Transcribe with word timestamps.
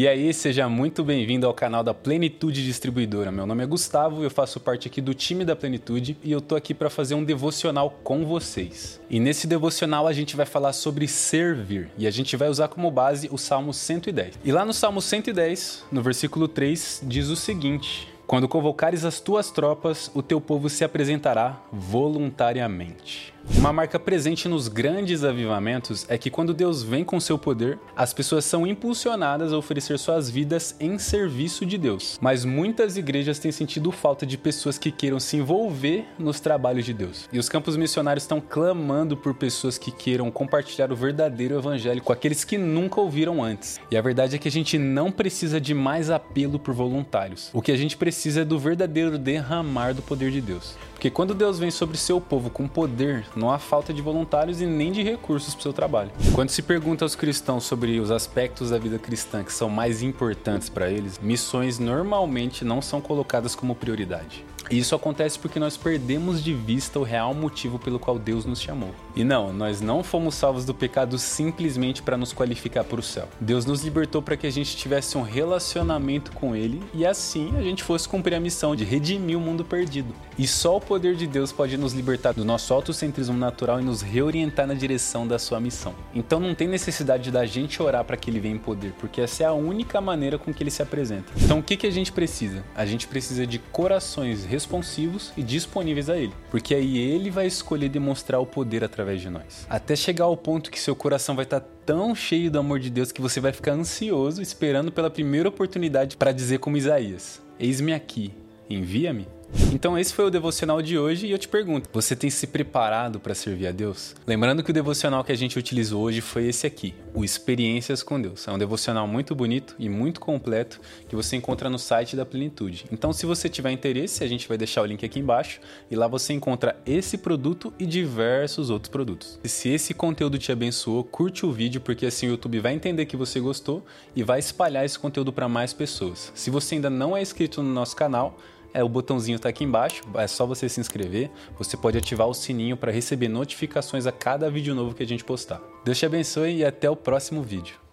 E 0.00 0.08
aí, 0.08 0.32
seja 0.32 0.66
muito 0.66 1.04
bem-vindo 1.04 1.46
ao 1.46 1.52
canal 1.52 1.84
da 1.84 1.92
Plenitude 1.92 2.64
Distribuidora. 2.64 3.30
Meu 3.30 3.44
nome 3.44 3.62
é 3.62 3.66
Gustavo, 3.66 4.24
eu 4.24 4.30
faço 4.30 4.58
parte 4.58 4.88
aqui 4.88 4.98
do 4.98 5.12
time 5.12 5.44
da 5.44 5.54
Plenitude 5.54 6.16
e 6.24 6.32
eu 6.32 6.40
tô 6.40 6.56
aqui 6.56 6.72
para 6.72 6.88
fazer 6.88 7.14
um 7.14 7.22
devocional 7.22 7.90
com 8.02 8.24
vocês. 8.24 8.98
E 9.10 9.20
nesse 9.20 9.46
devocional 9.46 10.06
a 10.06 10.12
gente 10.14 10.36
vai 10.36 10.46
falar 10.46 10.72
sobre 10.72 11.06
servir 11.06 11.90
e 11.98 12.06
a 12.06 12.10
gente 12.10 12.34
vai 12.34 12.48
usar 12.48 12.68
como 12.68 12.90
base 12.90 13.28
o 13.30 13.36
Salmo 13.36 13.74
110. 13.74 14.38
E 14.42 14.50
lá 14.50 14.64
no 14.64 14.72
Salmo 14.72 15.02
110, 15.02 15.84
no 15.92 16.00
versículo 16.00 16.48
3, 16.48 17.02
diz 17.06 17.28
o 17.28 17.36
seguinte: 17.36 18.08
Quando 18.26 18.48
convocares 18.48 19.04
as 19.04 19.20
tuas 19.20 19.50
tropas, 19.50 20.10
o 20.14 20.22
teu 20.22 20.40
povo 20.40 20.70
se 20.70 20.82
apresentará 20.82 21.62
voluntariamente. 21.70 23.34
Uma 23.56 23.72
marca 23.72 23.98
presente 23.98 24.48
nos 24.48 24.68
grandes 24.68 25.24
avivamentos 25.24 26.06
é 26.08 26.16
que 26.16 26.30
quando 26.30 26.54
Deus 26.54 26.82
vem 26.82 27.04
com 27.04 27.18
seu 27.18 27.38
poder, 27.38 27.78
as 27.96 28.12
pessoas 28.12 28.44
são 28.44 28.66
impulsionadas 28.66 29.52
a 29.52 29.58
oferecer 29.58 29.98
suas 29.98 30.30
vidas 30.30 30.74
em 30.78 30.98
serviço 30.98 31.66
de 31.66 31.76
Deus. 31.76 32.18
Mas 32.20 32.44
muitas 32.44 32.96
igrejas 32.96 33.38
têm 33.38 33.52
sentido 33.52 33.90
falta 33.92 34.24
de 34.24 34.38
pessoas 34.38 34.78
que 34.78 34.90
queiram 34.90 35.20
se 35.20 35.36
envolver 35.36 36.06
nos 36.18 36.40
trabalhos 36.40 36.84
de 36.84 36.92
Deus. 36.92 37.28
E 37.32 37.38
os 37.38 37.48
campos 37.48 37.76
missionários 37.76 38.24
estão 38.24 38.40
clamando 38.40 39.16
por 39.16 39.34
pessoas 39.34 39.78
que 39.78 39.90
queiram 39.90 40.30
compartilhar 40.30 40.92
o 40.92 40.96
verdadeiro 40.96 41.58
evangelho 41.58 42.02
com 42.02 42.12
aqueles 42.12 42.44
que 42.44 42.56
nunca 42.56 43.00
ouviram 43.00 43.42
antes. 43.42 43.78
E 43.90 43.96
a 43.96 44.02
verdade 44.02 44.36
é 44.36 44.38
que 44.38 44.48
a 44.48 44.52
gente 44.52 44.78
não 44.78 45.10
precisa 45.10 45.60
de 45.60 45.74
mais 45.74 46.10
apelo 46.10 46.58
por 46.58 46.74
voluntários. 46.74 47.50
O 47.52 47.62
que 47.62 47.72
a 47.72 47.76
gente 47.76 47.96
precisa 47.96 48.42
é 48.42 48.44
do 48.44 48.58
verdadeiro 48.58 49.18
derramar 49.18 49.94
do 49.94 50.02
poder 50.02 50.30
de 50.30 50.40
Deus. 50.40 50.76
Porque 51.00 51.08
quando 51.08 51.34
Deus 51.34 51.58
vem 51.58 51.70
sobre 51.70 51.96
seu 51.96 52.20
povo 52.20 52.50
com 52.50 52.68
poder, 52.68 53.24
não 53.40 53.50
há 53.50 53.58
falta 53.58 53.92
de 53.92 54.02
voluntários 54.02 54.60
e 54.60 54.66
nem 54.66 54.92
de 54.92 55.02
recursos 55.02 55.54
para 55.54 55.60
o 55.60 55.62
seu 55.62 55.72
trabalho. 55.72 56.10
Quando 56.34 56.50
se 56.50 56.60
pergunta 56.62 57.04
aos 57.04 57.16
cristãos 57.16 57.64
sobre 57.64 57.98
os 57.98 58.10
aspectos 58.10 58.70
da 58.70 58.78
vida 58.78 58.98
cristã 58.98 59.42
que 59.42 59.52
são 59.52 59.70
mais 59.70 60.02
importantes 60.02 60.68
para 60.68 60.90
eles, 60.90 61.18
missões 61.18 61.78
normalmente 61.78 62.64
não 62.64 62.82
são 62.82 63.00
colocadas 63.00 63.54
como 63.54 63.74
prioridade. 63.74 64.44
Isso 64.70 64.94
acontece 64.94 65.38
porque 65.38 65.58
nós 65.58 65.76
perdemos 65.76 66.42
de 66.42 66.52
vista 66.52 66.98
o 66.98 67.02
real 67.02 67.32
motivo 67.34 67.78
pelo 67.78 67.98
qual 67.98 68.18
Deus 68.18 68.44
nos 68.44 68.60
chamou. 68.60 68.90
E 69.14 69.24
não, 69.24 69.52
nós 69.52 69.80
não 69.80 70.02
fomos 70.02 70.34
salvos 70.34 70.64
do 70.64 70.74
pecado 70.74 71.18
simplesmente 71.18 72.02
para 72.02 72.16
nos 72.16 72.32
qualificar 72.32 72.84
para 72.84 73.00
o 73.00 73.02
céu. 73.02 73.28
Deus 73.40 73.64
nos 73.64 73.82
libertou 73.82 74.22
para 74.22 74.36
que 74.36 74.46
a 74.46 74.50
gente 74.50 74.76
tivesse 74.76 75.16
um 75.16 75.22
relacionamento 75.22 76.32
com 76.32 76.54
Ele 76.54 76.82
e 76.94 77.06
assim 77.06 77.56
a 77.56 77.62
gente 77.62 77.82
fosse 77.82 78.08
cumprir 78.08 78.34
a 78.34 78.40
missão 78.40 78.76
de 78.76 78.84
redimir 78.84 79.36
o 79.36 79.40
mundo 79.40 79.64
perdido. 79.64 80.14
E 80.38 80.46
só 80.46 80.76
o 80.76 80.80
poder 80.80 81.16
de 81.16 81.26
Deus 81.26 81.52
pode 81.52 81.76
nos 81.76 81.92
libertar 81.92 82.32
do 82.32 82.44
nosso 82.44 82.72
autocentrismo 82.72 83.36
natural 83.36 83.80
e 83.80 83.84
nos 83.84 84.02
reorientar 84.02 84.66
na 84.66 84.74
direção 84.74 85.26
da 85.26 85.38
sua 85.38 85.60
missão. 85.60 85.94
Então 86.14 86.40
não 86.40 86.54
tem 86.54 86.68
necessidade 86.68 87.30
da 87.30 87.44
gente 87.44 87.82
orar 87.82 88.04
para 88.04 88.16
que 88.16 88.30
Ele 88.30 88.40
venha 88.40 88.54
em 88.54 88.58
poder, 88.58 88.92
porque 88.98 89.20
essa 89.20 89.42
é 89.42 89.46
a 89.46 89.52
única 89.52 90.00
maneira 90.00 90.38
com 90.38 90.52
que 90.52 90.62
Ele 90.62 90.70
se 90.70 90.82
apresenta. 90.82 91.32
Então 91.36 91.58
o 91.58 91.62
que, 91.62 91.76
que 91.76 91.86
a 91.86 91.90
gente 91.90 92.12
precisa? 92.12 92.64
A 92.74 92.86
gente 92.86 93.06
precisa 93.06 93.46
de 93.46 93.58
corações 93.58 94.44
responsivos 94.50 95.32
e 95.36 95.42
disponíveis 95.42 96.10
a 96.10 96.18
Ele, 96.18 96.32
porque 96.50 96.74
aí 96.74 96.98
Ele 96.98 97.30
vai 97.30 97.46
escolher 97.46 97.88
demonstrar 97.88 98.40
o 98.40 98.46
poder 98.46 98.82
através 98.84 99.20
de 99.20 99.30
nós. 99.30 99.66
Até 99.70 99.94
chegar 99.94 100.24
ao 100.24 100.36
ponto 100.36 100.70
que 100.70 100.80
seu 100.80 100.96
coração 100.96 101.36
vai 101.36 101.44
estar 101.44 101.60
tão 101.86 102.14
cheio 102.14 102.50
do 102.50 102.58
amor 102.58 102.80
de 102.80 102.90
Deus 102.90 103.12
que 103.12 103.22
você 103.22 103.40
vai 103.40 103.52
ficar 103.52 103.72
ansioso 103.72 104.42
esperando 104.42 104.92
pela 104.92 105.10
primeira 105.10 105.48
oportunidade 105.48 106.16
para 106.16 106.32
dizer 106.32 106.58
como 106.58 106.76
Isaías: 106.76 107.40
Eis-me 107.58 107.92
aqui, 107.92 108.32
envia-me. 108.68 109.26
Então 109.72 109.96
esse 109.96 110.12
foi 110.12 110.24
o 110.24 110.30
devocional 110.30 110.82
de 110.82 110.98
hoje 110.98 111.26
e 111.26 111.30
eu 111.30 111.38
te 111.38 111.48
pergunto, 111.48 111.88
você 111.92 112.16
tem 112.16 112.28
se 112.28 112.46
preparado 112.46 113.20
para 113.20 113.34
servir 113.34 113.68
a 113.68 113.72
Deus? 113.72 114.14
Lembrando 114.26 114.62
que 114.62 114.70
o 114.70 114.74
devocional 114.74 115.22
que 115.22 115.30
a 115.30 115.36
gente 115.36 115.58
utilizou 115.58 116.02
hoje 116.02 116.20
foi 116.20 116.48
esse 116.48 116.66
aqui, 116.66 116.94
o 117.14 117.24
Experiências 117.24 118.02
com 118.02 118.20
Deus. 118.20 118.46
É 118.48 118.52
um 118.52 118.58
devocional 118.58 119.06
muito 119.06 119.34
bonito 119.34 119.76
e 119.78 119.88
muito 119.88 120.20
completo 120.20 120.80
que 121.08 121.14
você 121.14 121.36
encontra 121.36 121.70
no 121.70 121.78
site 121.78 122.16
da 122.16 122.26
Plenitude. 122.26 122.86
Então 122.90 123.12
se 123.12 123.26
você 123.26 123.48
tiver 123.48 123.70
interesse, 123.70 124.24
a 124.24 124.26
gente 124.26 124.48
vai 124.48 124.58
deixar 124.58 124.82
o 124.82 124.86
link 124.86 125.04
aqui 125.04 125.20
embaixo 125.20 125.60
e 125.90 125.94
lá 125.94 126.08
você 126.08 126.32
encontra 126.32 126.76
esse 126.84 127.16
produto 127.16 127.72
e 127.78 127.86
diversos 127.86 128.70
outros 128.70 128.90
produtos. 128.90 129.38
E 129.42 129.48
se 129.48 129.68
esse 129.68 129.94
conteúdo 129.94 130.36
te 130.36 130.50
abençoou, 130.50 131.04
curte 131.04 131.46
o 131.46 131.52
vídeo 131.52 131.80
porque 131.80 132.06
assim 132.06 132.26
o 132.26 132.30
YouTube 132.30 132.58
vai 132.60 132.74
entender 132.74 133.06
que 133.06 133.16
você 133.16 133.38
gostou 133.38 133.84
e 134.14 134.22
vai 134.22 134.40
espalhar 134.40 134.84
esse 134.84 134.98
conteúdo 134.98 135.32
para 135.32 135.48
mais 135.48 135.72
pessoas. 135.72 136.32
Se 136.34 136.50
você 136.50 136.74
ainda 136.74 136.90
não 136.90 137.16
é 137.16 137.22
inscrito 137.22 137.62
no 137.62 137.72
nosso 137.72 137.94
canal, 137.94 138.38
é, 138.72 138.82
o 138.82 138.88
botãozinho 138.88 139.36
está 139.36 139.48
aqui 139.48 139.64
embaixo, 139.64 140.02
é 140.14 140.26
só 140.26 140.46
você 140.46 140.68
se 140.68 140.80
inscrever. 140.80 141.30
Você 141.58 141.76
pode 141.76 141.98
ativar 141.98 142.28
o 142.28 142.34
sininho 142.34 142.76
para 142.76 142.92
receber 142.92 143.28
notificações 143.28 144.06
a 144.06 144.12
cada 144.12 144.50
vídeo 144.50 144.74
novo 144.74 144.94
que 144.94 145.02
a 145.02 145.06
gente 145.06 145.24
postar. 145.24 145.60
Deus 145.84 145.98
te 145.98 146.06
abençoe 146.06 146.56
e 146.58 146.64
até 146.64 146.88
o 146.88 146.96
próximo 146.96 147.42
vídeo. 147.42 147.89